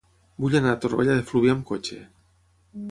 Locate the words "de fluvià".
1.21-1.55